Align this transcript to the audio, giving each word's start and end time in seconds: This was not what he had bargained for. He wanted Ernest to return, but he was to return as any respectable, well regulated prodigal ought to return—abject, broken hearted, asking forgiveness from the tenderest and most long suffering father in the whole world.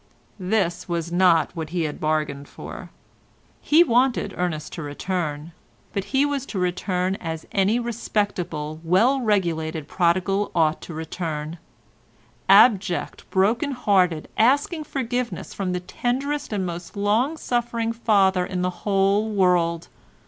This 0.39 0.89
was 0.89 1.11
not 1.11 1.55
what 1.55 1.69
he 1.69 1.83
had 1.83 1.99
bargained 1.99 2.47
for. 2.49 2.89
He 3.61 3.83
wanted 3.83 4.33
Ernest 4.35 4.73
to 4.73 4.81
return, 4.81 5.51
but 5.93 6.05
he 6.05 6.25
was 6.25 6.43
to 6.47 6.57
return 6.57 7.17
as 7.21 7.45
any 7.51 7.79
respectable, 7.79 8.81
well 8.83 9.19
regulated 9.21 9.87
prodigal 9.87 10.49
ought 10.55 10.81
to 10.81 10.95
return—abject, 10.95 13.29
broken 13.29 13.73
hearted, 13.73 14.27
asking 14.39 14.85
forgiveness 14.85 15.53
from 15.53 15.71
the 15.71 15.79
tenderest 15.81 16.51
and 16.51 16.65
most 16.65 16.97
long 16.97 17.37
suffering 17.37 17.93
father 17.93 18.43
in 18.43 18.63
the 18.63 18.71
whole 18.71 19.29
world. 19.29 19.87